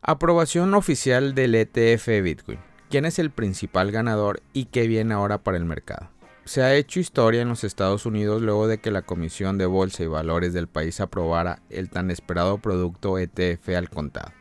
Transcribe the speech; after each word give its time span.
Aprobación 0.00 0.74
oficial 0.74 1.34
del 1.34 1.56
ETF 1.56 2.22
Bitcoin. 2.22 2.60
¿Quién 2.88 3.04
es 3.04 3.18
el 3.18 3.32
principal 3.32 3.90
ganador 3.90 4.40
y 4.52 4.66
qué 4.66 4.86
viene 4.86 5.12
ahora 5.12 5.38
para 5.38 5.56
el 5.56 5.64
mercado? 5.64 6.08
Se 6.44 6.62
ha 6.62 6.76
hecho 6.76 7.00
historia 7.00 7.42
en 7.42 7.48
los 7.48 7.64
Estados 7.64 8.06
Unidos 8.06 8.40
luego 8.40 8.68
de 8.68 8.78
que 8.78 8.92
la 8.92 9.02
Comisión 9.02 9.58
de 9.58 9.66
Bolsa 9.66 10.04
y 10.04 10.06
Valores 10.06 10.52
del 10.52 10.68
país 10.68 11.00
aprobara 11.00 11.62
el 11.68 11.90
tan 11.90 12.12
esperado 12.12 12.58
producto 12.58 13.18
ETF 13.18 13.70
al 13.76 13.90
contado. 13.90 14.32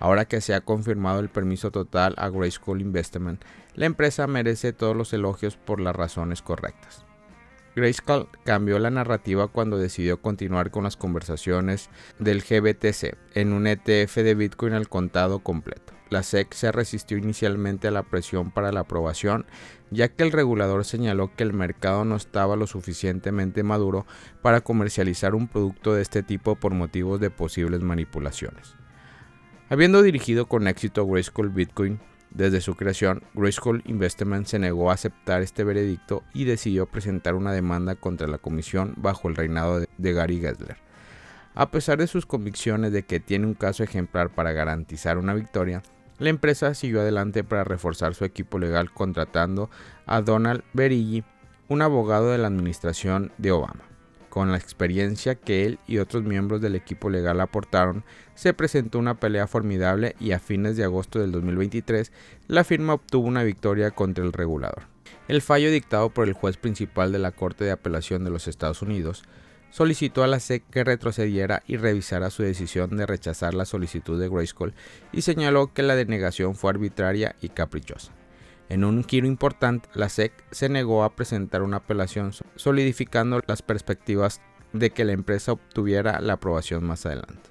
Ahora 0.00 0.24
que 0.24 0.40
se 0.40 0.54
ha 0.54 0.62
confirmado 0.62 1.20
el 1.20 1.28
permiso 1.28 1.70
total 1.70 2.14
a 2.16 2.30
Grayskull 2.30 2.80
Investment, 2.80 3.44
la 3.74 3.84
empresa 3.84 4.26
merece 4.26 4.72
todos 4.72 4.96
los 4.96 5.12
elogios 5.12 5.58
por 5.58 5.78
las 5.78 5.94
razones 5.94 6.40
correctas. 6.40 7.05
Grayskull 7.76 8.28
cambió 8.42 8.78
la 8.78 8.90
narrativa 8.90 9.48
cuando 9.48 9.76
decidió 9.76 10.22
continuar 10.22 10.70
con 10.70 10.84
las 10.84 10.96
conversaciones 10.96 11.90
del 12.18 12.40
GBTC 12.40 13.18
en 13.34 13.52
un 13.52 13.66
ETF 13.66 14.16
de 14.16 14.34
Bitcoin 14.34 14.72
al 14.72 14.88
contado 14.88 15.40
completo. 15.40 15.92
La 16.08 16.22
SEC 16.22 16.54
se 16.54 16.72
resistió 16.72 17.18
inicialmente 17.18 17.88
a 17.88 17.90
la 17.90 18.02
presión 18.02 18.50
para 18.50 18.72
la 18.72 18.80
aprobación, 18.80 19.44
ya 19.90 20.08
que 20.08 20.22
el 20.22 20.32
regulador 20.32 20.86
señaló 20.86 21.36
que 21.36 21.42
el 21.42 21.52
mercado 21.52 22.06
no 22.06 22.16
estaba 22.16 22.56
lo 22.56 22.66
suficientemente 22.66 23.62
maduro 23.62 24.06
para 24.40 24.62
comercializar 24.62 25.34
un 25.34 25.46
producto 25.46 25.92
de 25.92 26.00
este 26.00 26.22
tipo 26.22 26.56
por 26.56 26.72
motivos 26.72 27.20
de 27.20 27.28
posibles 27.28 27.82
manipulaciones. 27.82 28.74
Habiendo 29.68 30.00
dirigido 30.00 30.46
con 30.46 30.66
éxito 30.66 31.06
Grayskull 31.06 31.50
Bitcoin, 31.50 32.00
desde 32.36 32.60
su 32.60 32.74
creación, 32.74 33.22
Grayskull 33.32 33.82
Investment 33.86 34.46
se 34.46 34.58
negó 34.58 34.90
a 34.90 34.94
aceptar 34.94 35.40
este 35.40 35.64
veredicto 35.64 36.22
y 36.34 36.44
decidió 36.44 36.84
presentar 36.84 37.34
una 37.34 37.50
demanda 37.50 37.94
contra 37.94 38.26
la 38.26 38.36
comisión 38.36 38.92
bajo 38.98 39.28
el 39.28 39.36
reinado 39.36 39.80
de 39.80 40.12
Gary 40.12 40.38
Gessler. 40.38 40.76
A 41.54 41.70
pesar 41.70 41.96
de 41.96 42.06
sus 42.06 42.26
convicciones 42.26 42.92
de 42.92 43.04
que 43.04 43.20
tiene 43.20 43.46
un 43.46 43.54
caso 43.54 43.82
ejemplar 43.82 44.28
para 44.28 44.52
garantizar 44.52 45.16
una 45.16 45.32
victoria, 45.32 45.82
la 46.18 46.28
empresa 46.28 46.74
siguió 46.74 47.00
adelante 47.00 47.42
para 47.42 47.64
reforzar 47.64 48.14
su 48.14 48.26
equipo 48.26 48.58
legal 48.58 48.92
contratando 48.92 49.70
a 50.04 50.20
Donald 50.20 50.62
Berigi, 50.74 51.24
un 51.68 51.80
abogado 51.80 52.32
de 52.32 52.38
la 52.38 52.48
administración 52.48 53.32
de 53.38 53.52
Obama. 53.52 53.95
Con 54.36 54.52
la 54.52 54.58
experiencia 54.58 55.34
que 55.34 55.64
él 55.64 55.78
y 55.86 55.96
otros 55.96 56.22
miembros 56.24 56.60
del 56.60 56.74
equipo 56.74 57.08
legal 57.08 57.40
aportaron, 57.40 58.04
se 58.34 58.52
presentó 58.52 58.98
una 58.98 59.18
pelea 59.18 59.46
formidable 59.46 60.14
y 60.20 60.32
a 60.32 60.38
fines 60.38 60.76
de 60.76 60.84
agosto 60.84 61.18
del 61.18 61.32
2023 61.32 62.12
la 62.46 62.62
firma 62.62 62.92
obtuvo 62.92 63.26
una 63.26 63.44
victoria 63.44 63.92
contra 63.92 64.22
el 64.22 64.34
regulador. 64.34 64.88
El 65.26 65.40
fallo 65.40 65.70
dictado 65.70 66.10
por 66.10 66.28
el 66.28 66.34
juez 66.34 66.58
principal 66.58 67.12
de 67.12 67.18
la 67.18 67.32
Corte 67.32 67.64
de 67.64 67.70
Apelación 67.70 68.24
de 68.24 68.30
los 68.30 68.46
Estados 68.46 68.82
Unidos 68.82 69.24
solicitó 69.70 70.22
a 70.22 70.26
la 70.26 70.38
SEC 70.38 70.68
que 70.68 70.84
retrocediera 70.84 71.62
y 71.66 71.78
revisara 71.78 72.28
su 72.28 72.42
decisión 72.42 72.94
de 72.94 73.06
rechazar 73.06 73.54
la 73.54 73.64
solicitud 73.64 74.20
de 74.20 74.28
Grayskull 74.28 74.74
y 75.12 75.22
señaló 75.22 75.72
que 75.72 75.82
la 75.82 75.96
denegación 75.96 76.56
fue 76.56 76.72
arbitraria 76.72 77.36
y 77.40 77.48
caprichosa. 77.48 78.12
En 78.68 78.84
un 78.84 79.04
giro 79.04 79.26
importante, 79.26 79.88
la 79.94 80.08
SEC 80.08 80.32
se 80.50 80.68
negó 80.68 81.04
a 81.04 81.14
presentar 81.14 81.62
una 81.62 81.78
apelación, 81.78 82.32
solidificando 82.56 83.40
las 83.46 83.62
perspectivas 83.62 84.40
de 84.72 84.90
que 84.90 85.04
la 85.04 85.12
empresa 85.12 85.52
obtuviera 85.52 86.20
la 86.20 86.34
aprobación 86.34 86.84
más 86.84 87.06
adelante. 87.06 87.50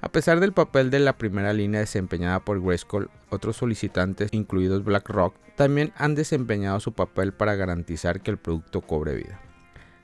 A 0.00 0.08
pesar 0.10 0.40
del 0.40 0.52
papel 0.52 0.90
de 0.90 0.98
la 0.98 1.16
primera 1.16 1.52
línea 1.52 1.80
desempeñada 1.80 2.40
por 2.40 2.62
Grayskull, 2.62 3.10
otros 3.30 3.56
solicitantes, 3.56 4.30
incluidos 4.32 4.84
BlackRock, 4.84 5.34
también 5.56 5.92
han 5.96 6.14
desempeñado 6.14 6.80
su 6.80 6.92
papel 6.92 7.32
para 7.32 7.54
garantizar 7.54 8.20
que 8.20 8.30
el 8.30 8.38
producto 8.38 8.80
cobre 8.82 9.14
vida. 9.14 9.40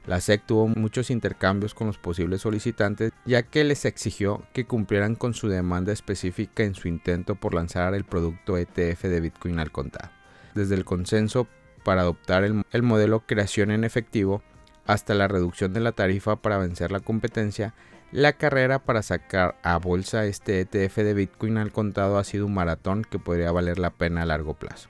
La 0.07 0.21
SEC 0.21 0.45
tuvo 0.47 0.67
muchos 0.67 1.11
intercambios 1.11 1.75
con 1.75 1.87
los 1.87 1.99
posibles 1.99 2.41
solicitantes 2.41 3.13
ya 3.27 3.43
que 3.43 3.65
les 3.65 3.85
exigió 3.85 4.43
que 4.53 4.67
cumplieran 4.67 5.15
con 5.15 5.35
su 5.35 5.49
demanda 5.49 5.93
específica 5.93 6.63
en 6.63 6.75
su 6.75 6.89
intento 6.89 7.35
por 7.35 7.55
lanzar 7.55 7.95
el 7.95 8.05
producto 8.05 8.57
ETF 8.57 9.03
de 9.03 9.21
Bitcoin 9.21 9.59
al 9.59 9.71
contado. 9.71 10.11
Desde 10.55 10.75
el 10.75 10.85
consenso 10.85 11.47
para 11.85 12.03
adoptar 12.03 12.45
el, 12.45 12.83
modelo 12.83 13.21
creación 13.21 13.71
en 13.71 13.85
efectivo 13.85 14.43
hasta 14.87 15.15
la 15.15 15.29
reducción 15.29 15.73
de 15.73 15.81
la 15.81 15.93
tarifa 15.93 16.37
para 16.37 16.59
vencer 16.59 16.91
la 16.91 17.01
competencia, 17.01 17.75
la 18.11 18.33
carrera 18.33 18.81
para 18.81 19.03
sacar 19.03 19.57
a 19.63 19.79
bolsa 19.79 20.25
este 20.25 20.61
ETF 20.61 20.97
de 20.97 21.15
Bitcoin 21.15 21.59
al 21.59 21.73
contado 21.73 22.19
ha 22.19 22.25
sido 22.25 22.47
un 22.47 22.55
maratón 22.55 23.05
que 23.05 23.19
podría 23.19 23.53
valer 23.53 23.79
la 23.79 23.91
pena 23.91 24.23
a 24.23 24.27
largo 24.27 24.55
plazo. 24.55 24.89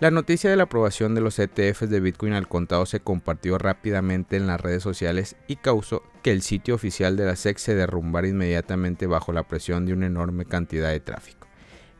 La 0.00 0.10
noticia 0.10 0.48
de 0.48 0.56
la 0.56 0.62
aprobación 0.62 1.14
de 1.14 1.20
los 1.20 1.38
ETFs 1.38 1.90
de 1.90 2.00
Bitcoin 2.00 2.32
al 2.32 2.48
contado 2.48 2.86
se 2.86 3.00
compartió 3.00 3.58
rápidamente 3.58 4.38
en 4.38 4.46
las 4.46 4.58
redes 4.58 4.82
sociales 4.82 5.36
y 5.46 5.56
causó 5.56 6.02
que 6.22 6.32
el 6.32 6.40
sitio 6.40 6.74
oficial 6.74 7.18
de 7.18 7.26
la 7.26 7.36
SEC 7.36 7.58
se 7.58 7.74
derrumbara 7.74 8.26
inmediatamente 8.26 9.06
bajo 9.06 9.34
la 9.34 9.42
presión 9.42 9.84
de 9.84 9.92
una 9.92 10.06
enorme 10.06 10.46
cantidad 10.46 10.88
de 10.88 11.00
tráfico. 11.00 11.48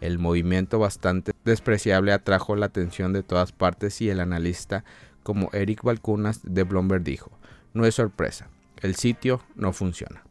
El 0.01 0.19
movimiento 0.19 0.79
bastante 0.79 1.33
despreciable 1.45 2.15
atrajo 2.15 2.57
la 2.57 2.65
atención 2.65 3.13
de 3.13 3.23
todas 3.23 3.53
partes 3.53 4.01
y 4.01 4.09
el 4.09 4.21
analista 4.21 4.83
como 5.23 5.51
Eric 5.53 5.83
Balcunas 5.83 6.41
de 6.43 6.63
Bloomberg 6.63 7.03
dijo, 7.03 7.31
no 7.75 7.85
es 7.85 7.97
sorpresa, 7.97 8.49
el 8.81 8.95
sitio 8.95 9.43
no 9.57 9.75
funciona. 9.75 10.23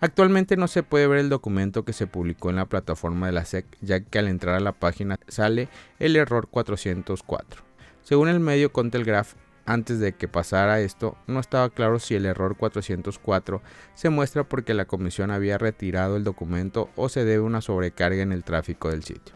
Actualmente 0.00 0.56
no 0.56 0.68
se 0.68 0.84
puede 0.84 1.08
ver 1.08 1.18
el 1.18 1.28
documento 1.28 1.84
que 1.84 1.92
se 1.92 2.06
publicó 2.06 2.50
en 2.50 2.56
la 2.56 2.66
plataforma 2.66 3.26
de 3.26 3.32
la 3.32 3.44
SEC, 3.44 3.66
ya 3.80 4.00
que 4.00 4.18
al 4.20 4.28
entrar 4.28 4.54
a 4.54 4.60
la 4.60 4.72
página 4.72 5.18
sale 5.26 5.68
el 5.98 6.14
error 6.14 6.46
404. 6.48 7.62
Según 8.02 8.28
el 8.28 8.38
medio 8.38 8.72
Contelgraph, 8.72 9.34
antes 9.66 9.98
de 9.98 10.14
que 10.14 10.28
pasara 10.28 10.80
esto, 10.80 11.18
no 11.26 11.40
estaba 11.40 11.68
claro 11.68 11.98
si 11.98 12.14
el 12.14 12.26
error 12.26 12.56
404 12.56 13.60
se 13.94 14.08
muestra 14.08 14.44
porque 14.44 14.72
la 14.72 14.86
comisión 14.86 15.30
había 15.32 15.58
retirado 15.58 16.16
el 16.16 16.24
documento 16.24 16.90
o 16.94 17.08
se 17.08 17.24
debe 17.24 17.42
una 17.42 17.60
sobrecarga 17.60 18.22
en 18.22 18.32
el 18.32 18.44
tráfico 18.44 18.88
del 18.88 19.02
sitio. 19.02 19.34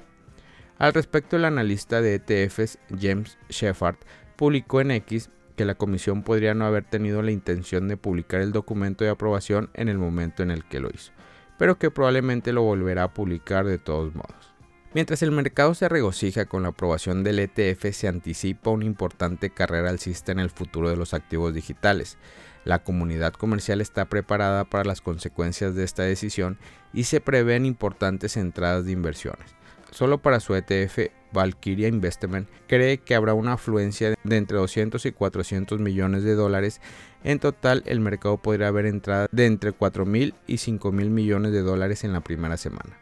Al 0.78 0.94
respecto, 0.94 1.36
el 1.36 1.44
analista 1.44 2.00
de 2.00 2.14
ETFs 2.14 2.78
James 2.98 3.36
Shepard 3.50 3.96
publicó 4.36 4.80
en 4.80 4.92
X 4.92 5.28
que 5.62 5.66
la 5.66 5.76
comisión 5.76 6.24
podría 6.24 6.54
no 6.54 6.66
haber 6.66 6.82
tenido 6.82 7.22
la 7.22 7.30
intención 7.30 7.86
de 7.86 7.96
publicar 7.96 8.40
el 8.40 8.50
documento 8.50 9.04
de 9.04 9.10
aprobación 9.10 9.70
en 9.74 9.88
el 9.88 9.96
momento 9.96 10.42
en 10.42 10.50
el 10.50 10.64
que 10.64 10.80
lo 10.80 10.90
hizo, 10.92 11.12
pero 11.56 11.78
que 11.78 11.92
probablemente 11.92 12.52
lo 12.52 12.62
volverá 12.62 13.04
a 13.04 13.14
publicar 13.14 13.64
de 13.64 13.78
todos 13.78 14.12
modos. 14.12 14.52
Mientras 14.92 15.22
el 15.22 15.30
mercado 15.30 15.72
se 15.74 15.88
regocija 15.88 16.46
con 16.46 16.64
la 16.64 16.70
aprobación 16.70 17.22
del 17.22 17.38
ETF, 17.38 17.92
se 17.92 18.08
anticipa 18.08 18.70
una 18.70 18.86
importante 18.86 19.50
carrera 19.50 19.90
alcista 19.90 20.32
en 20.32 20.40
el 20.40 20.50
futuro 20.50 20.90
de 20.90 20.96
los 20.96 21.14
activos 21.14 21.54
digitales. 21.54 22.18
La 22.64 22.82
comunidad 22.82 23.32
comercial 23.32 23.80
está 23.80 24.06
preparada 24.06 24.64
para 24.64 24.82
las 24.82 25.00
consecuencias 25.00 25.76
de 25.76 25.84
esta 25.84 26.02
decisión 26.02 26.58
y 26.92 27.04
se 27.04 27.20
prevén 27.20 27.66
importantes 27.66 28.36
entradas 28.36 28.84
de 28.84 28.90
inversiones. 28.90 29.54
Solo 29.92 30.18
para 30.18 30.40
su 30.40 30.56
ETF, 30.56 31.12
Valkyria 31.32 31.88
Investment 31.88 32.48
cree 32.66 32.98
que 32.98 33.14
habrá 33.14 33.34
una 33.34 33.54
afluencia 33.54 34.14
de 34.22 34.36
entre 34.36 34.58
200 34.58 35.04
y 35.06 35.12
400 35.12 35.80
millones 35.80 36.22
de 36.22 36.34
dólares. 36.34 36.80
En 37.24 37.38
total, 37.38 37.82
el 37.86 38.00
mercado 38.00 38.36
podría 38.36 38.68
haber 38.68 38.86
entrada 38.86 39.28
de 39.32 39.46
entre 39.46 39.72
4 39.72 40.06
mil 40.06 40.34
y 40.46 40.58
5 40.58 40.92
mil 40.92 41.10
millones 41.10 41.52
de 41.52 41.62
dólares 41.62 42.04
en 42.04 42.12
la 42.12 42.20
primera 42.20 42.56
semana. 42.56 42.98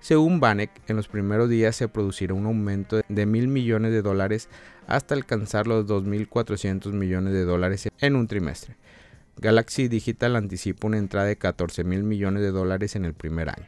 Según 0.00 0.40
Banek, 0.40 0.70
en 0.88 0.96
los 0.96 1.08
primeros 1.08 1.48
días 1.48 1.74
se 1.74 1.88
producirá 1.88 2.34
un 2.34 2.46
aumento 2.46 3.00
de 3.08 3.26
mil 3.26 3.48
millones 3.48 3.92
de 3.92 4.02
dólares 4.02 4.48
hasta 4.86 5.14
alcanzar 5.14 5.66
los 5.66 5.86
2.400 5.86 6.92
millones 6.92 7.32
de 7.32 7.44
dólares 7.44 7.88
en 8.00 8.16
un 8.16 8.28
trimestre. 8.28 8.76
Galaxy 9.38 9.88
Digital 9.88 10.36
anticipa 10.36 10.86
una 10.86 10.98
entrada 10.98 11.26
de 11.26 11.36
14 11.36 11.84
mil 11.84 12.04
millones 12.04 12.42
de 12.42 12.50
dólares 12.50 12.96
en 12.96 13.04
el 13.04 13.14
primer 13.14 13.50
año 13.50 13.66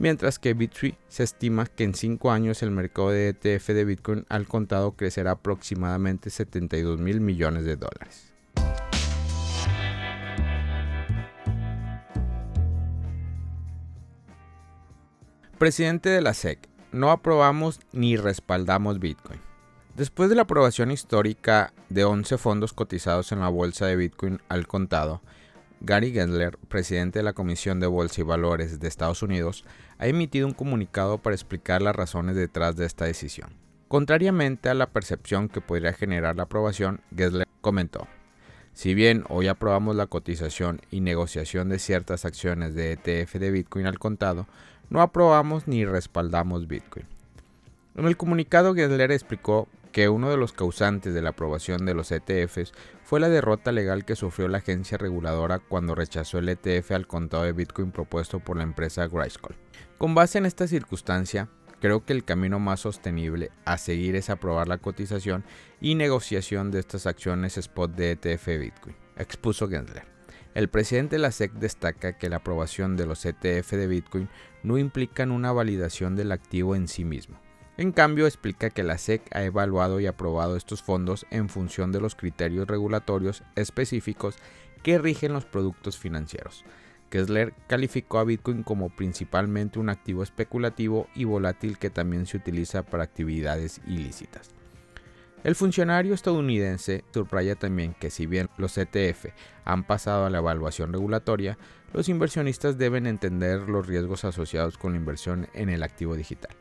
mientras 0.00 0.38
que 0.38 0.54
Bittree 0.54 0.96
se 1.08 1.22
estima 1.22 1.66
que 1.66 1.84
en 1.84 1.94
5 1.94 2.32
años 2.32 2.62
el 2.62 2.70
mercado 2.72 3.10
de 3.10 3.28
ETF 3.28 3.68
de 3.68 3.84
Bitcoin 3.84 4.26
al 4.28 4.48
contado 4.48 4.92
crecerá 4.92 5.32
aproximadamente 5.32 6.30
72 6.30 6.98
mil 6.98 7.20
millones 7.20 7.64
de 7.64 7.76
dólares. 7.76 8.32
Presidente 15.58 16.08
de 16.08 16.22
la 16.22 16.32
SEC, 16.32 16.58
no 16.90 17.10
aprobamos 17.10 17.80
ni 17.92 18.16
respaldamos 18.16 18.98
Bitcoin. 18.98 19.38
Después 19.94 20.30
de 20.30 20.36
la 20.36 20.42
aprobación 20.42 20.90
histórica 20.90 21.74
de 21.90 22.04
11 22.04 22.38
fondos 22.38 22.72
cotizados 22.72 23.32
en 23.32 23.40
la 23.40 23.48
bolsa 23.48 23.84
de 23.84 23.96
Bitcoin 23.96 24.40
al 24.48 24.66
contado, 24.66 25.20
Gary 25.82 26.12
Gensler, 26.12 26.58
presidente 26.68 27.20
de 27.20 27.22
la 27.22 27.32
Comisión 27.32 27.80
de 27.80 27.86
Bolsa 27.86 28.20
y 28.20 28.24
Valores 28.24 28.78
de 28.78 28.88
Estados 28.88 29.22
Unidos, 29.22 29.64
ha 29.98 30.06
emitido 30.06 30.46
un 30.46 30.52
comunicado 30.52 31.18
para 31.18 31.34
explicar 31.34 31.80
las 31.80 31.96
razones 31.96 32.36
detrás 32.36 32.76
de 32.76 32.84
esta 32.84 33.06
decisión. 33.06 33.50
Contrariamente 33.88 34.68
a 34.68 34.74
la 34.74 34.90
percepción 34.90 35.48
que 35.48 35.62
podría 35.62 35.94
generar 35.94 36.36
la 36.36 36.44
aprobación, 36.44 37.00
Gensler 37.16 37.46
comentó, 37.62 38.06
si 38.72 38.94
bien 38.94 39.24
hoy 39.28 39.48
aprobamos 39.48 39.96
la 39.96 40.06
cotización 40.06 40.80
y 40.90 41.00
negociación 41.00 41.68
de 41.68 41.78
ciertas 41.78 42.24
acciones 42.24 42.74
de 42.74 42.92
ETF 42.92 43.34
de 43.34 43.50
Bitcoin 43.50 43.86
al 43.86 43.98
contado, 43.98 44.46
no 44.90 45.00
aprobamos 45.00 45.66
ni 45.66 45.84
respaldamos 45.84 46.68
Bitcoin. 46.68 47.06
En 47.96 48.06
el 48.06 48.16
comunicado, 48.16 48.74
Gensler 48.74 49.12
explicó 49.12 49.66
que 49.92 50.08
uno 50.08 50.30
de 50.30 50.36
los 50.36 50.52
causantes 50.52 51.14
de 51.14 51.22
la 51.22 51.30
aprobación 51.30 51.84
de 51.84 51.94
los 51.94 52.12
ETFs 52.12 52.72
fue 53.02 53.20
la 53.20 53.28
derrota 53.28 53.72
legal 53.72 54.04
que 54.04 54.16
sufrió 54.16 54.48
la 54.48 54.58
agencia 54.58 54.98
reguladora 54.98 55.58
cuando 55.58 55.94
rechazó 55.94 56.38
el 56.38 56.48
ETF 56.48 56.92
al 56.92 57.06
contado 57.06 57.44
de 57.44 57.52
Bitcoin 57.52 57.90
propuesto 57.90 58.40
por 58.40 58.56
la 58.56 58.62
empresa 58.62 59.08
Grayskull. 59.08 59.56
Con 59.98 60.14
base 60.14 60.38
en 60.38 60.46
esta 60.46 60.66
circunstancia, 60.66 61.48
creo 61.80 62.04
que 62.04 62.12
el 62.12 62.24
camino 62.24 62.60
más 62.60 62.80
sostenible 62.80 63.50
a 63.64 63.78
seguir 63.78 64.16
es 64.16 64.30
aprobar 64.30 64.68
la 64.68 64.78
cotización 64.78 65.44
y 65.80 65.94
negociación 65.94 66.70
de 66.70 66.80
estas 66.80 67.06
acciones 67.06 67.58
spot 67.58 67.92
de 67.92 68.12
ETF 68.12 68.46
Bitcoin, 68.58 68.96
expuso 69.16 69.68
Gensler. 69.68 70.04
El 70.54 70.68
presidente 70.68 71.16
de 71.16 71.22
la 71.22 71.30
SEC 71.30 71.52
destaca 71.52 72.18
que 72.18 72.28
la 72.28 72.36
aprobación 72.36 72.96
de 72.96 73.06
los 73.06 73.24
ETF 73.24 73.70
de 73.72 73.86
Bitcoin 73.86 74.28
no 74.64 74.78
implican 74.78 75.30
una 75.30 75.52
validación 75.52 76.16
del 76.16 76.32
activo 76.32 76.74
en 76.74 76.88
sí 76.88 77.04
mismo. 77.04 77.40
En 77.80 77.92
cambio, 77.92 78.26
explica 78.26 78.68
que 78.68 78.82
la 78.82 78.98
SEC 78.98 79.22
ha 79.34 79.42
evaluado 79.42 80.00
y 80.00 80.06
aprobado 80.06 80.54
estos 80.54 80.82
fondos 80.82 81.24
en 81.30 81.48
función 81.48 81.92
de 81.92 82.00
los 82.02 82.14
criterios 82.14 82.68
regulatorios 82.68 83.42
específicos 83.56 84.36
que 84.82 84.98
rigen 84.98 85.32
los 85.32 85.46
productos 85.46 85.96
financieros. 85.96 86.66
Kessler 87.08 87.54
calificó 87.68 88.18
a 88.18 88.24
Bitcoin 88.24 88.64
como 88.64 88.90
principalmente 88.90 89.78
un 89.78 89.88
activo 89.88 90.22
especulativo 90.22 91.08
y 91.14 91.24
volátil 91.24 91.78
que 91.78 91.88
también 91.88 92.26
se 92.26 92.36
utiliza 92.36 92.82
para 92.82 93.04
actividades 93.04 93.80
ilícitas. 93.86 94.50
El 95.42 95.54
funcionario 95.54 96.12
estadounidense 96.12 97.02
subraya 97.14 97.54
también 97.54 97.94
que 97.94 98.10
si 98.10 98.26
bien 98.26 98.50
los 98.58 98.76
ETF 98.76 99.28
han 99.64 99.84
pasado 99.84 100.26
a 100.26 100.30
la 100.30 100.36
evaluación 100.36 100.92
regulatoria, 100.92 101.56
los 101.94 102.10
inversionistas 102.10 102.76
deben 102.76 103.06
entender 103.06 103.70
los 103.70 103.86
riesgos 103.86 104.26
asociados 104.26 104.76
con 104.76 104.92
la 104.92 104.98
inversión 104.98 105.48
en 105.54 105.70
el 105.70 105.82
activo 105.82 106.14
digital. 106.14 106.54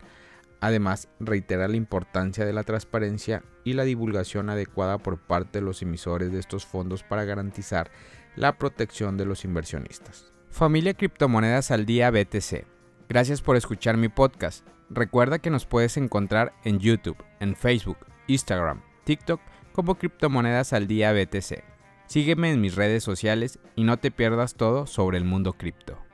Además, 0.61 1.07
reitera 1.19 1.67
la 1.67 1.77
importancia 1.77 2.45
de 2.45 2.53
la 2.53 2.63
transparencia 2.63 3.43
y 3.63 3.73
la 3.73 3.83
divulgación 3.83 4.49
adecuada 4.49 4.97
por 4.97 5.19
parte 5.19 5.59
de 5.59 5.65
los 5.65 5.81
emisores 5.81 6.31
de 6.31 6.39
estos 6.39 6.65
fondos 6.65 7.03
para 7.03 7.23
garantizar 7.23 7.91
la 8.35 8.57
protección 8.57 9.17
de 9.17 9.25
los 9.25 9.45
inversionistas. 9.45 10.33
Familia 10.49 10.93
Criptomonedas 10.93 11.71
al 11.71 11.85
Día 11.85 12.11
BTC. 12.11 12.65
Gracias 13.07 13.41
por 13.41 13.55
escuchar 13.55 13.97
mi 13.97 14.09
podcast. 14.09 14.67
Recuerda 14.89 15.39
que 15.39 15.49
nos 15.49 15.65
puedes 15.65 15.97
encontrar 15.97 16.53
en 16.63 16.79
YouTube, 16.79 17.23
en 17.39 17.55
Facebook, 17.55 17.97
Instagram, 18.27 18.81
TikTok 19.03 19.39
como 19.71 19.95
Criptomonedas 19.95 20.73
al 20.73 20.87
Día 20.87 21.13
BTC. 21.13 21.63
Sígueme 22.07 22.51
en 22.51 22.59
mis 22.59 22.75
redes 22.75 23.03
sociales 23.03 23.59
y 23.75 23.83
no 23.83 23.97
te 23.97 24.09
pierdas 24.09 24.55
todo 24.55 24.87
sobre 24.87 25.17
el 25.17 25.25
mundo 25.25 25.53
cripto. 25.53 26.08